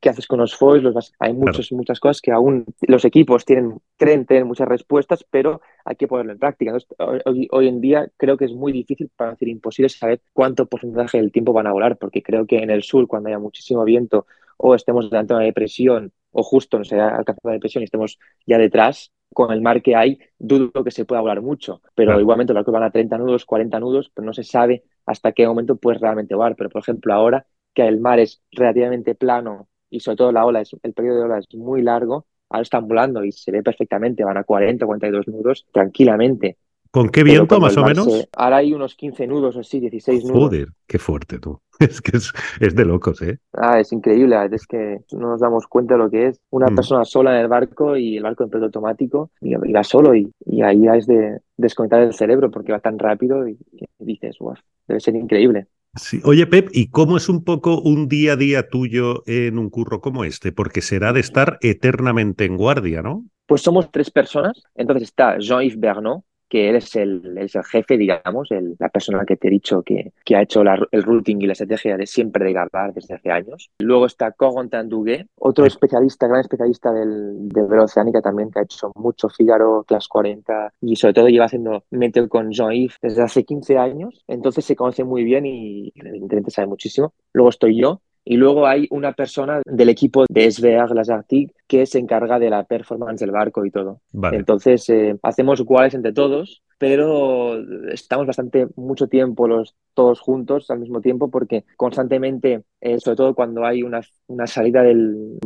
[0.00, 3.78] qué haces con los foils, los hay muchas, muchas cosas que aún los equipos tienen,
[3.96, 6.76] creen tener muchas respuestas, pero hay que ponerlo en práctica.
[7.24, 11.32] hoy, en día creo que es muy difícil, para decir imposible, saber cuánto porcentaje del
[11.32, 14.74] tiempo van a volar, porque creo que en el sur, cuando haya muchísimo viento o
[14.74, 18.18] estemos delante de una depresión o justo no se haya alcanzado la depresión y estemos
[18.46, 21.82] ya detrás, con el mar que hay, dudo que se pueda volar mucho.
[21.94, 25.32] Pero igualmente los barcos van a 30 nudos, 40 nudos, pero no se sabe hasta
[25.32, 26.54] qué momento puedes realmente volar.
[26.56, 30.60] Pero, por ejemplo, ahora que el mar es relativamente plano y sobre todo la ola
[30.60, 34.24] es, el periodo de ola es muy largo, ahora están volando y se ve perfectamente,
[34.24, 36.58] van a 40, 42 nudos tranquilamente.
[36.94, 38.28] ¿Con qué viento más o menos?
[38.36, 40.44] ahora hay unos 15 nudos o así, 16 nudos.
[40.44, 41.60] Joder, qué fuerte tú.
[41.80, 42.32] Es que es,
[42.76, 43.40] de locos, ¿eh?
[43.52, 44.36] Ah, es increíble.
[44.52, 46.74] Es que no nos damos cuenta de lo que es una mm.
[46.76, 50.30] persona sola en el barco y el barco en piloto automático y, va solo y,
[50.62, 53.58] ahí es de desconectar el cerebro porque va tan rápido y,
[53.98, 54.54] dices, wow,
[54.86, 55.66] debe ser increíble.
[55.96, 56.20] Sí.
[56.22, 60.00] Oye, Pep, ¿y cómo es un poco un día a día tuyo en un curro
[60.00, 60.52] como este?
[60.52, 63.24] Porque será de estar eternamente en guardia, ¿no?
[63.46, 64.62] Pues somos tres personas.
[64.76, 66.22] Entonces está Jean-Yves Bernot,
[66.54, 70.12] que él es el, el jefe, digamos, el, la persona que te he dicho que,
[70.24, 73.72] que ha hecho el routing y la estrategia de siempre de Gardar desde hace años.
[73.80, 78.92] Luego está Corentin Duguet, otro especialista, gran especialista del, de Oceánica también, que ha hecho
[78.94, 83.76] mucho Figaro, Class 40 y sobre todo lleva haciendo Metal con Jean-Yves desde hace 15
[83.76, 84.22] años.
[84.28, 87.14] Entonces se conoce muy bien y evidentemente sabe muchísimo.
[87.32, 91.86] Luego estoy yo, y luego hay una persona del equipo de SVR Las Arctic que
[91.86, 94.00] se encarga de la performance del barco y todo.
[94.32, 97.56] Entonces, eh, hacemos iguales entre todos, pero
[97.88, 103.34] estamos bastante mucho tiempo los todos juntos al mismo tiempo porque constantemente, eh, sobre todo
[103.34, 104.94] cuando hay una, una salida de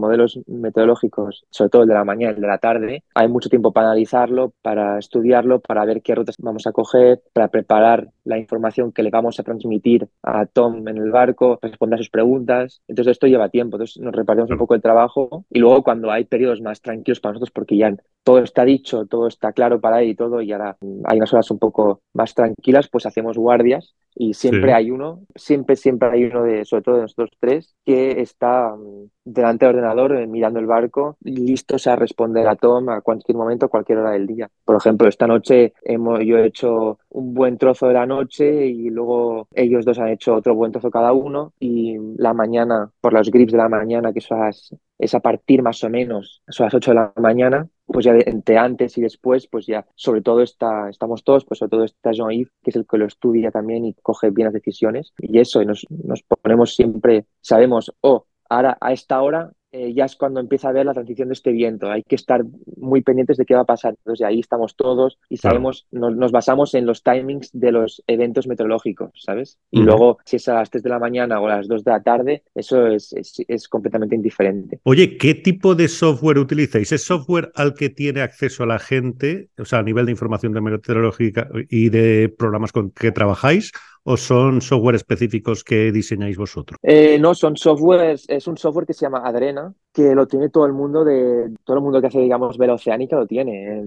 [0.01, 3.73] modelos meteorológicos, sobre todo el de la mañana, el de la tarde, hay mucho tiempo
[3.73, 8.91] para analizarlo, para estudiarlo, para ver qué rutas vamos a coger, para preparar la información
[8.91, 12.83] que le vamos a transmitir a Tom en el barco, responder a sus preguntas.
[12.89, 16.25] Entonces esto lleva tiempo, entonces nos repartimos un poco el trabajo y luego cuando hay
[16.25, 17.95] periodos más tranquilos para nosotros porque ya
[18.29, 21.51] todo está dicho, todo está claro para él y todo y ahora hay unas horas
[21.51, 26.43] un poco más tranquilas, pues hacemos guardias y siempre hay uno, siempre, siempre hay uno
[26.43, 30.67] de, sobre todo de nosotros tres, que está mm, delante del ordenador eh, mirando el
[30.67, 34.51] barco, listos a responder a Tom a cualquier momento, a cualquier hora del día.
[34.63, 38.91] Por ejemplo, esta noche hemos, yo he hecho un buen trozo de la noche y
[38.91, 43.31] luego ellos dos han hecho otro buen trozo cada uno y la mañana, por los
[43.31, 44.51] grips de la mañana, que son
[44.99, 48.59] es a partir más o menos, son las 8 de la mañana, pues ya entre
[48.59, 52.53] antes y después, pues ya sobre todo está, estamos todos, pues sobre todo está Jean-Yves,
[52.63, 55.13] que es el que lo estudia también y coge bien las decisiones.
[55.19, 60.07] Y eso, y nos, nos ponemos siempre, sabemos, oh, ahora a esta hora eh, ya
[60.07, 61.91] es cuando empieza a ver la transición de este viento.
[61.91, 62.43] Hay que estar
[62.77, 63.95] muy pendientes de qué va a pasar.
[63.99, 69.11] Entonces ahí estamos todos y sabemos, nos, basamos en los timings de los eventos meteorológicos,
[69.17, 69.59] ¿sabes?
[69.71, 71.91] Y luego, si es a las 3 de la mañana o a las 2 de
[71.91, 74.81] la tarde, eso es, es, completamente indiferente.
[74.85, 76.91] Oye, ¿qué tipo de software utilizáis?
[76.93, 80.53] ¿Es software al que tiene acceso a la gente, o sea, a nivel de información
[80.53, 83.73] de meteorológica y de programas con que trabajáis?
[84.11, 86.79] O son software específicos que diseñáis vosotros?
[86.83, 90.65] Eh, no, son softwares, es un software que se llama Adrena, que lo tiene todo
[90.65, 93.83] el mundo de todo el mundo que hace, digamos, vela oceánica lo tiene.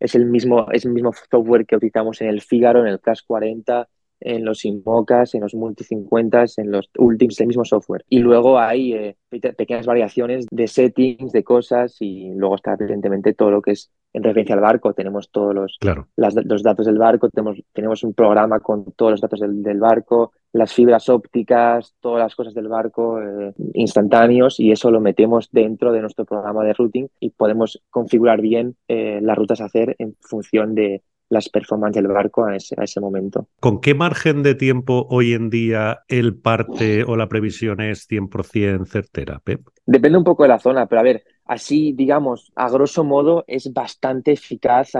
[0.00, 3.22] Es el mismo, es el mismo software que utilizamos en el Figaro, en el CAS
[3.22, 3.88] 40,
[4.20, 8.04] en los Inmocas, en los Multi 50, en los Ultims, el mismo software.
[8.08, 13.50] Y luego hay eh, pequeñas variaciones de settings, de cosas, y luego está evidentemente todo
[13.50, 14.92] lo que es en referencia al barco.
[14.92, 15.78] Tenemos todos los,
[16.16, 20.72] los datos del barco, tenemos, tenemos un programa con todos los datos del, barco, las
[20.72, 26.00] fibras ópticas, todas las cosas del barco eh, instantáneos, y eso lo metemos dentro de
[26.00, 30.74] nuestro programa de routing y podemos configurar bien eh, las rutas a hacer en función
[30.74, 33.48] de, las performances del barco a ese, a ese momento.
[33.60, 38.86] ¿Con qué margen de tiempo hoy en día el parte o la previsión es 100%
[38.86, 39.62] certera, Pep?
[39.86, 43.72] Depende un poco de la zona, pero a ver, así, digamos, a grosso modo es
[43.72, 44.90] bastante eficaz,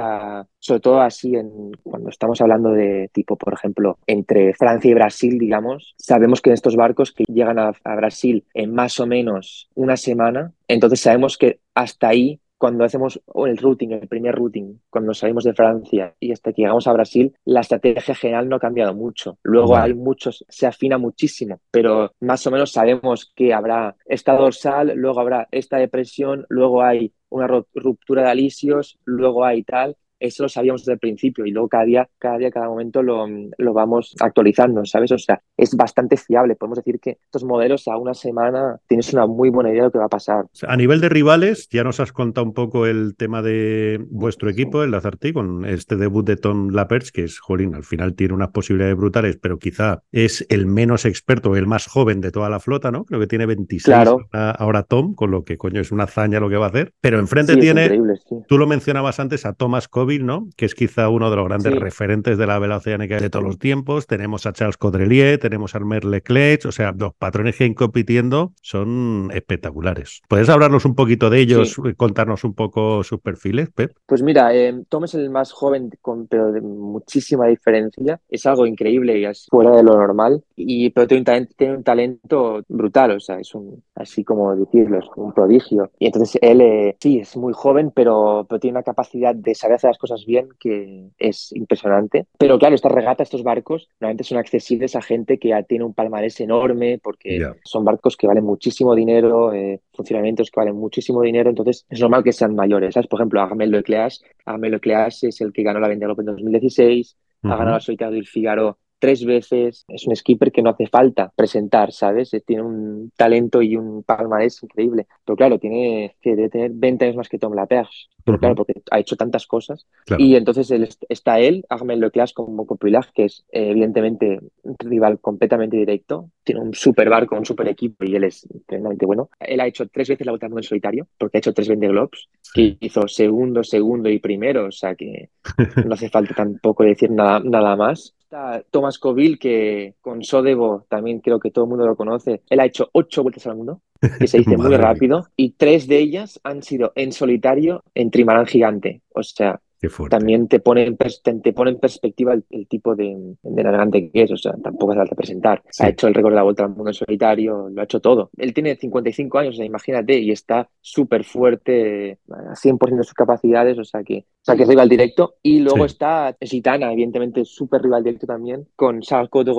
[0.58, 5.38] sobre todo así en, cuando estamos hablando de tipo, por ejemplo, entre Francia y Brasil,
[5.38, 9.96] digamos, sabemos que en estos barcos que llegan a Brasil en más o menos una
[9.96, 15.44] semana, entonces sabemos que hasta ahí cuando hacemos el routing, el primer routing, cuando salimos
[15.44, 19.38] de Francia y hasta que llegamos a Brasil, la estrategia general no ha cambiado mucho.
[19.42, 24.92] Luego hay muchos, se afina muchísimo, pero más o menos sabemos que habrá esta dorsal,
[24.94, 30.48] luego habrá esta depresión, luego hay una ruptura de alisios, luego hay tal, eso lo
[30.48, 34.14] sabíamos desde el principio y luego cada día, cada día, cada momento lo, lo, vamos
[34.20, 35.11] actualizando, ¿sabes?
[35.12, 36.54] O sea, es bastante fiable.
[36.54, 39.92] Podemos decir que estos modelos a una semana tienes una muy buena idea de lo
[39.92, 40.44] que va a pasar.
[40.66, 44.83] A nivel de rivales, ya nos has contado un poco el tema de vuestro equipo,
[44.83, 48.50] el Lazartí, con este debut de Tom Laperch, que es, jolín, al final tiene unas
[48.50, 52.90] posibilidades brutales, pero quizá es el menos experto, el más joven de toda la flota,
[52.90, 53.04] ¿no?
[53.04, 53.96] Creo que tiene 26
[54.33, 56.92] ahora, Tom, con lo que, coño, es una hazaña lo que va a hacer.
[57.00, 58.00] Pero enfrente tiene,
[58.46, 60.49] tú lo mencionabas antes, a Thomas Kobe ¿no?
[60.57, 63.59] Que es quizá uno de los grandes referentes de la vela oceánica de todos los
[63.59, 64.07] tiempos.
[64.07, 68.53] Tenemos a Charles Caudrelier, tenemos a Armer Leclerc, o sea, los patrones que hay compitiendo
[68.62, 70.23] son espectaculares.
[70.29, 73.92] ¿Puedes hablarnos un poquito de ellos, y contarnos un poco sus perfiles, Pep?
[74.07, 78.20] Pues mira, eh, Tom es el más joven, con, pero de muchísima diferencia.
[78.29, 80.42] Es algo increíble y es fuera de lo normal.
[80.57, 84.55] Y, pero tiene un, talento, tiene un talento brutal, o sea, es un, así como
[84.57, 85.90] decirlo, es un prodigio.
[85.99, 89.77] Y entonces él, eh, sí, es muy joven, pero, pero tiene una capacidad de saber
[89.77, 92.26] hacer las cosas bien que es impresionante.
[92.38, 95.94] Pero claro, estas regatas, estos barcos, normalmente son accesibles a gente que ya tiene un
[95.94, 101.50] palmarés enorme porque son barcos que valen muchísimo dinero, eh, funcionamientos que valen muchísimo dinero,
[101.50, 102.94] entonces es normal que sean mayores.
[102.94, 103.06] ¿sabes?
[103.06, 107.48] Por ejemplo, Agamel Leclerc, Agamel Leclerc es el que ganó la Vendée en 2016, ha
[107.48, 109.84] ganado la Solitaire del Figaro tres veces.
[109.88, 112.32] Es un skipper que no hace falta presentar, ¿sabes?
[112.34, 115.08] Eh, tiene un talento y un palmarés increíble.
[115.24, 118.08] Pero claro, tiene que debe tener 20 años más que Tom Laperche.
[118.24, 119.86] Pero claro, porque ha hecho tantas cosas.
[120.18, 125.18] Y entonces él, está él, Armel Leclerc como copilaje, que es eh, evidentemente un rival
[125.20, 126.30] completamente directo.
[126.44, 129.30] Tiene un super barco, un super equipo y él es tremendamente bueno.
[129.40, 131.68] Él ha hecho tres veces la vuelta al mundo en solitario, porque ha hecho tres
[131.68, 134.66] Vendée Globes, que hizo segundo, segundo y primero.
[134.66, 135.30] O sea que
[135.86, 138.14] no hace falta tampoco decir nada, nada más.
[138.20, 142.42] Está Thomas Coville, que con Sodebo también creo que todo el mundo lo conoce.
[142.48, 143.81] Él ha hecho ocho vueltas al mundo,
[144.18, 148.46] que se dice muy rápido, y tres de ellas han sido en solitario en trimarán
[148.46, 149.03] gigante.
[149.14, 149.61] O sea,
[150.10, 154.30] también te pone en, te, pone en perspectiva el, tipo de, de, navegante que es,
[154.30, 155.62] o sea, tampoco hace falta presentar.
[155.78, 158.30] Ha hecho el récord de la vuelta al mundo en solitario, lo ha hecho todo.
[158.36, 163.14] Él tiene 55 años, o sea, imagínate, y está súper fuerte, a 100% de sus
[163.14, 165.36] capacidades, o sea que, o sea que es rival directo.
[165.42, 169.50] Y luego está Gitana, evidentemente súper rival directo también, con Charles Cote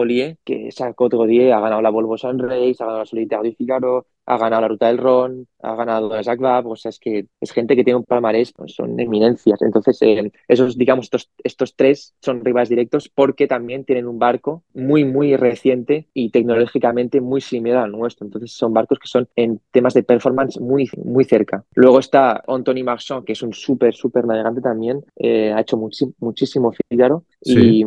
[0.43, 4.37] que Charles Cote ha ganado la Volvo Sunrace, ha ganado la Solitaire du Figaro, ha
[4.37, 7.75] ganado la ruta del Ron, ha ganado la Jacques o sea, es que es gente
[7.75, 9.61] que tiene un palmarés, pues son eminencias.
[9.61, 14.63] Entonces, eh, esos, digamos, estos, estos tres son rivales directos porque también tienen un barco
[14.73, 18.25] muy, muy reciente y tecnológicamente muy similar al nuestro.
[18.25, 21.63] Entonces, son barcos que son en temas de performance muy, muy cerca.
[21.73, 26.71] Luego está Anthony Marchand, que es un súper, súper navegante también, eh, ha hecho muchísimo
[26.89, 27.85] Figaro y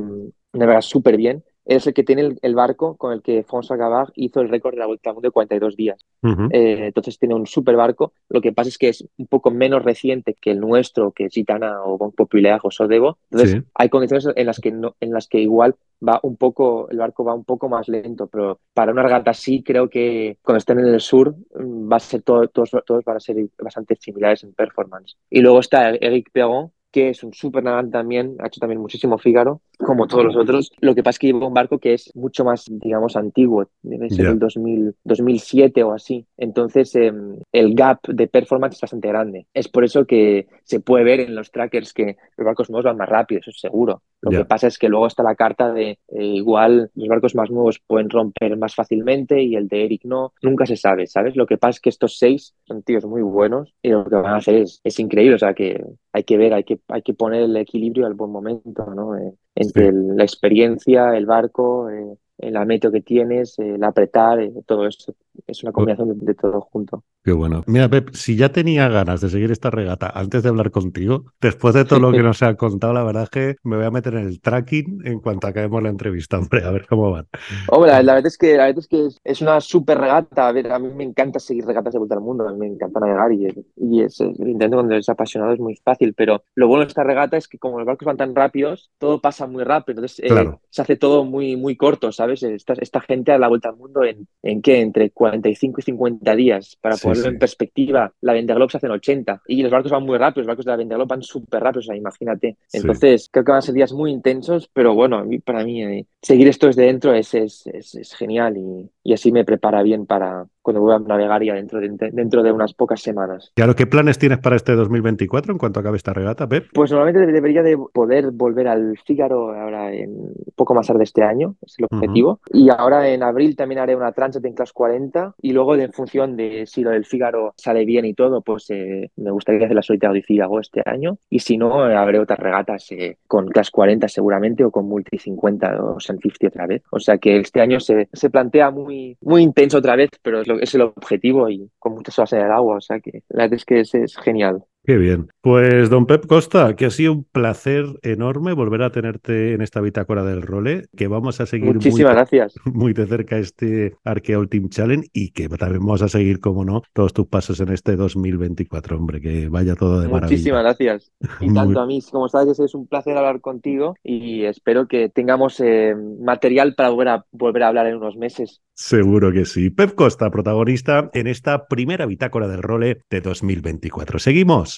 [0.53, 4.41] navega súper bien es el que tiene el, barco con el que François Gavard hizo
[4.41, 6.05] el récord de la Vuelta al Mundo de 42 días.
[6.51, 8.13] Eh, entonces tiene un super barco.
[8.29, 11.83] Lo que pasa es que es un poco menos reciente que el nuestro, que Gitana
[11.85, 13.19] o Bon Populaire o Sodebo.
[13.31, 16.99] Entonces hay condiciones en las que no, en las que igual va un poco, el
[16.99, 20.79] barco va un poco más lento, pero para una regata así creo que cuando estén
[20.79, 24.45] en el sur mm, va a ser todo, todos, todos van a ser bastante similares
[24.45, 25.17] en performance.
[25.31, 29.19] Y luego está Eric Perron, que es un súper navegante también, ha hecho también muchísimo
[29.19, 30.71] Fígaro, como todos los otros.
[30.79, 34.11] Lo que pasa es que lleva un barco que es mucho más, digamos, antiguo, debe
[34.11, 36.25] ser el 2000, 2007 o así.
[36.37, 39.49] Entonces, em, el gap de performance es bastante grande.
[39.53, 42.97] Es por eso que se puede ver en los trackers que los barcos nuevos van
[42.97, 44.03] más rápido, eso es seguro.
[44.21, 47.51] Lo que pasa es que luego está la carta de eh, igual los barcos más
[47.51, 50.33] nuevos pueden romper más fácilmente y el de Eric no.
[50.43, 51.35] Nunca se sabe, ¿sabes?
[51.35, 54.35] Lo que pasa es que estos seis son tíos muy buenos y lo que van
[54.35, 55.35] a hacer es, es increíble.
[55.35, 55.85] O sea, que
[56.15, 59.17] hay que ver, hay que hay que poner el equilibrio al buen momento, ¿no?
[59.17, 64.87] Eh, entre la experiencia, el barco, eh, la meteo que tienes, el apretar, eh, todo
[64.87, 65.15] eso
[65.47, 67.05] es una combinación de, todo junto.
[67.23, 67.63] Qué bueno.
[67.67, 71.75] Mira, Pep, si ya tenía ganas de seguir esta regata antes de hablar contigo, después
[71.75, 74.15] de todo lo que nos ha contado, la verdad es que me voy a meter
[74.15, 77.27] en el tracking en cuanto acabemos la entrevista, hombre, a ver cómo van.
[77.69, 80.49] Hombre, la, verdad es que, la verdad es, que es, una súper regata.
[80.49, 82.67] A ver, a mí me encanta seguir regatas de vuelta al mundo, a mí me
[82.67, 86.85] encanta navegar y, y es, intento cuando eres apasionado es muy fácil, pero lo bueno
[86.85, 90.01] de esta regata es que como los barcos van tan rápidos, todo pasa muy rápido,
[90.01, 92.43] entonces eh, se hace todo muy, muy corto, ¿sabes?
[92.43, 94.81] Esta, esta gente a la vuelta al mundo en, ¿en qué?
[94.81, 96.77] Entre 45 y 50 días.
[96.81, 100.19] Para ponerlo en perspectiva, la Vendée se hace en 80 y los barcos van muy
[100.19, 102.59] rápido, los barcos de la Vendée van súper rápidos, o sea, imagínate.
[102.73, 106.49] Entonces, creo que van a ser días muy intensos, pero bueno, para mí eh, seguir
[106.49, 110.91] esto desde dentro es, es, es, genial y, y así me prepara bien para, cuando
[110.91, 113.53] a navegar ya dentro de, dentro de unas pocas semanas.
[113.55, 116.69] Claro, ¿qué planes tienes para este 2024 en cuanto acabe esta regata, Pep?
[116.73, 121.57] Pues normalmente debería de poder volver al Fígaro ahora en poco más tarde este año,
[121.63, 122.41] es el objetivo.
[122.51, 126.37] Y ahora en abril también haré una Transit en Class 40 y luego en función
[126.37, 129.83] de si lo del Fígaro sale bien y todo, pues eh, me gustaría hacer la
[129.83, 133.71] Solitaire de Fígaro este año y si no, eh, habré otras regatas eh, con Class
[133.71, 136.83] 40 seguramente o con Multi 50 o San 50 otra vez.
[136.91, 140.49] O sea que este año se, se plantea muy, muy intenso otra vez, pero es
[140.49, 143.45] lo es el objetivo y con muchas horas en el agua, o sea que la
[143.45, 144.65] verdad es que es genial.
[144.85, 145.29] Qué bien.
[145.41, 149.81] Pues don Pep Costa, que ha sido un placer enorme volver a tenerte en esta
[149.81, 152.55] bitácora del role, que vamos a seguir Muchísimas muy, gracias.
[152.67, 156.83] muy de cerca este Arquea Team Challenge y que también vamos a seguir, como no,
[156.93, 160.31] todos tus pasos en este 2024, hombre, que vaya todo de maravilla.
[160.31, 161.13] Muchísimas gracias.
[161.41, 165.61] Y tanto a mí, como sabes, es un placer hablar contigo y espero que tengamos
[165.61, 168.63] eh, material para volver a, volver a hablar en unos meses.
[168.75, 169.71] Seguro que sí.
[169.71, 174.19] Pep Costa, protagonista en esta primera bitácora del role de 2024.
[174.19, 174.74] Seguimos.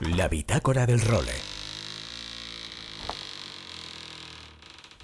[0.00, 1.32] La bitácora del role.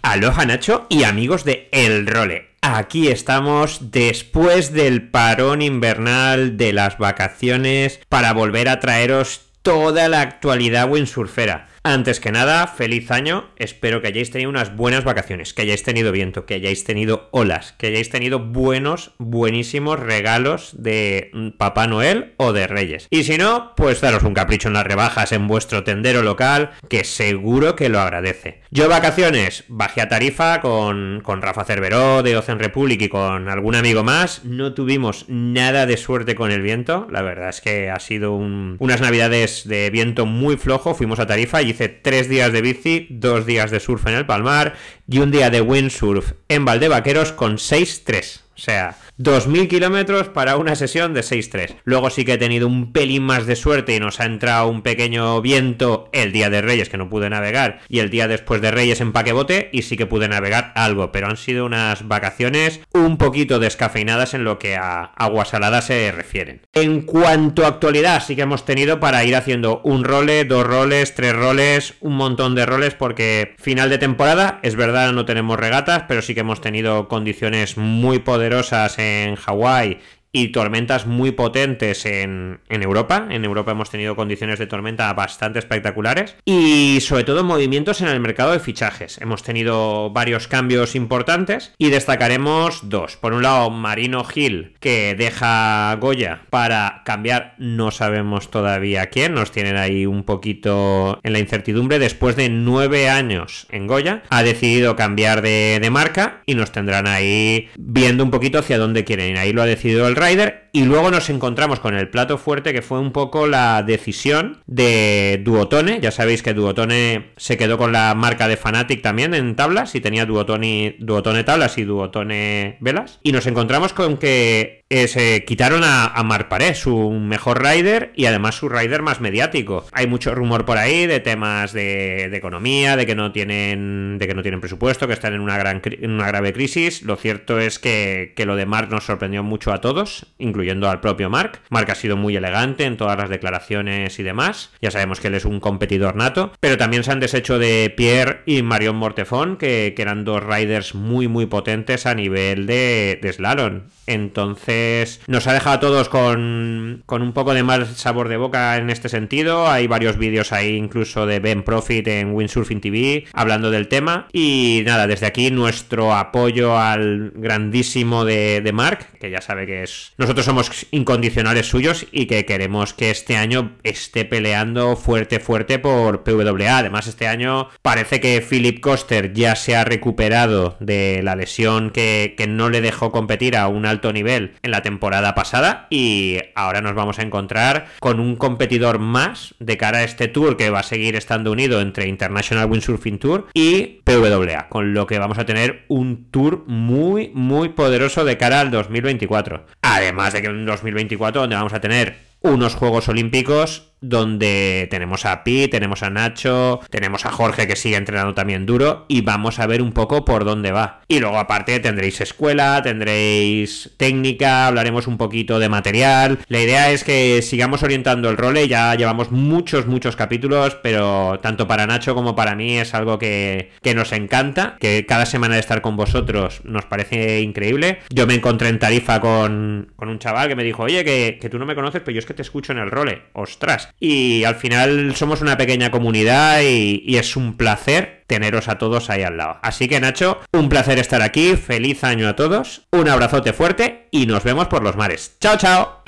[0.03, 2.51] Aloha Nacho y amigos de El Role.
[2.63, 10.21] Aquí estamos después del parón invernal de las vacaciones para volver a traeros toda la
[10.21, 11.70] actualidad windsurfera.
[11.83, 13.49] Antes que nada, feliz año.
[13.57, 17.73] Espero que hayáis tenido unas buenas vacaciones, que hayáis tenido viento, que hayáis tenido olas,
[17.79, 23.07] que hayáis tenido buenos, buenísimos regalos de Papá Noel o de Reyes.
[23.09, 27.03] Y si no, pues daros un capricho en las rebajas en vuestro tendero local, que
[27.03, 28.61] seguro que lo agradece.
[28.71, 33.75] Yo vacaciones, bajé a Tarifa con, con Rafa Cerveró de Ocean Republic y con algún
[33.75, 34.45] amigo más.
[34.45, 37.09] No tuvimos nada de suerte con el viento.
[37.11, 40.95] La verdad es que ha sido unas navidades de viento muy flojo.
[40.95, 44.27] Fuimos a Tarifa y hice tres días de bici, dos días de surf en el
[44.27, 44.75] Palmar
[45.09, 48.41] y un día de windsurf en Valdevaqueros con 6-3.
[48.55, 51.77] O sea, 2.000 kilómetros para una sesión de 6-3.
[51.85, 54.81] Luego sí que he tenido un pelín más de suerte y nos ha entrado un
[54.81, 58.71] pequeño viento el día de Reyes que no pude navegar y el día después de
[58.71, 63.19] Reyes en paquebote y sí que pude navegar algo, pero han sido unas vacaciones un
[63.19, 66.63] poquito descafeinadas en lo que a agua salada se refieren.
[66.73, 71.15] En cuanto a actualidad, sí que hemos tenido para ir haciendo un role, dos roles,
[71.15, 76.05] tres roles, un montón de roles porque final de temporada, es verdad, no tenemos regatas,
[76.09, 79.89] pero sí que hemos tenido condiciones muy poderosas en en Hawái
[80.33, 83.27] y tormentas muy potentes en, Europa.
[83.31, 88.21] En Europa hemos tenido condiciones de tormenta bastante espectaculares y sobre todo movimientos en el
[88.21, 89.19] mercado de fichajes.
[89.21, 93.17] Hemos tenido varios cambios importantes y destacaremos dos.
[93.17, 99.51] Por un lado, Marino Gil, que deja Goya para cambiar, no sabemos todavía quién, nos
[99.51, 101.99] tienen ahí un poquito en la incertidumbre.
[101.99, 107.07] Después de nueve años en Goya, ha decidido cambiar de, de marca y nos tendrán
[107.07, 109.39] ahí viendo un poquito hacia dónde quieren ir.
[109.39, 112.83] Ahí lo ha decidido el Rider y luego nos encontramos con el plato fuerte que
[112.83, 116.01] fue un poco la decisión de Duotone.
[116.01, 120.01] Ya sabéis que Duotone se quedó con la marca de Fanatic también en tablas y
[120.01, 123.19] tenía Duotone, Duotone tablas y Duotone velas.
[123.23, 128.13] Y nos encontramos con que eh, se quitaron a, a Marc Paré, su mejor rider
[128.15, 129.87] y además su rider más mediático.
[129.93, 134.35] Hay mucho rumor por ahí de temas de, economía, de que no tienen de que
[134.35, 137.03] no tienen presupuesto, que están en una gran en una grave crisis.
[137.03, 140.27] Lo cierto es que, que lo de Mark nos sorprendió mucho a todos,
[140.61, 141.61] incluyendo al propio Mark.
[141.71, 144.71] Mark ha sido muy elegante en todas las declaraciones y demás.
[144.83, 148.43] Ya sabemos que él es un competidor nato, pero también se han deshecho de Pierre
[148.45, 153.33] y Marion Mortefón, que, que eran dos riders muy muy potentes a nivel de, de
[153.33, 153.85] slalom.
[154.11, 158.77] Entonces, nos ha dejado a todos con, con un poco de mal sabor de boca
[158.77, 159.69] en este sentido.
[159.69, 164.27] Hay varios vídeos ahí, incluso de Ben Profit en Windsurfing TV, hablando del tema.
[164.33, 169.85] Y nada, desde aquí nuestro apoyo al grandísimo de, de Mark, que ya sabe que
[169.85, 170.13] es.
[170.19, 176.25] Nosotros somos incondicionales suyos y que queremos que este año esté peleando fuerte, fuerte por
[176.25, 176.79] PWA.
[176.79, 182.35] Además, este año parece que Philip Coster ya se ha recuperado de la lesión que,
[182.37, 186.81] que no le dejó competir a un alto nivel en la temporada pasada y ahora
[186.81, 190.81] nos vamos a encontrar con un competidor más de cara a este tour que va
[190.81, 195.45] a seguir estando unido entre International Windsurfing Tour y PWA, con lo que vamos a
[195.45, 199.67] tener un tour muy muy poderoso de cara al 2024.
[199.83, 205.45] Además de que en 2024 donde vamos a tener unos Juegos Olímpicos donde tenemos a
[205.45, 209.67] Pi, tenemos a Nacho, tenemos a Jorge que sigue entrenando también duro y vamos a
[209.67, 211.01] ver un poco por dónde va.
[211.09, 216.39] Y luego aparte tendréis escuela, tendréis técnica, hablaremos un poquito de material.
[216.49, 221.67] La idea es que sigamos orientando el role, ya llevamos muchos, muchos capítulos, pero tanto
[221.67, 225.61] para Nacho como para mí es algo que, que nos encanta, que cada semana de
[225.61, 227.99] estar con vosotros nos parece increíble.
[228.11, 231.49] Yo me encontré en Tarifa con, con un chaval que me dijo, oye, que, que
[231.49, 233.23] tú no me conoces, pero yo es que te escucho en el role.
[233.33, 239.11] Ostras, y al final somos una pequeña comunidad y, es un placer teneros a todos
[239.11, 239.59] ahí al lado.
[239.63, 244.27] Así que Nacho, un placer estar aquí, feliz año a todos, un abrazote fuerte y
[244.27, 245.37] nos vemos por los mares.
[245.41, 246.03] Chao, chao.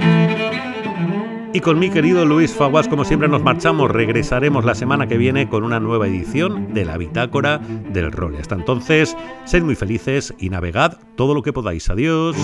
[1.54, 3.90] Y con mi querido Luis Faguas, como siempre, nos marchamos.
[3.90, 8.36] Regresaremos la semana que viene con una nueva edición de la Bitácora del Rol.
[8.36, 9.14] Hasta entonces,
[9.44, 11.90] sed muy felices y navegad todo lo que podáis.
[11.90, 12.36] Adiós.